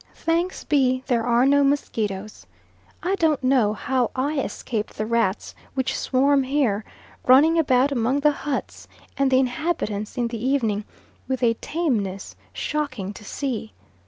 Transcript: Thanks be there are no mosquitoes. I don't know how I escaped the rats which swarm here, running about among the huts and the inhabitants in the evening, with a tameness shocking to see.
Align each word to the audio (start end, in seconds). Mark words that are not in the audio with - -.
Thanks 0.15 0.63
be 0.63 1.03
there 1.05 1.23
are 1.23 1.45
no 1.45 1.63
mosquitoes. 1.63 2.47
I 3.03 3.13
don't 3.17 3.43
know 3.43 3.73
how 3.75 4.09
I 4.15 4.39
escaped 4.39 4.97
the 4.97 5.05
rats 5.05 5.53
which 5.75 5.95
swarm 5.95 6.41
here, 6.41 6.83
running 7.27 7.59
about 7.59 7.91
among 7.91 8.21
the 8.21 8.31
huts 8.31 8.87
and 9.15 9.29
the 9.29 9.37
inhabitants 9.37 10.17
in 10.17 10.29
the 10.29 10.43
evening, 10.43 10.85
with 11.27 11.43
a 11.43 11.53
tameness 11.53 12.35
shocking 12.51 13.13
to 13.13 13.23
see. 13.23 13.73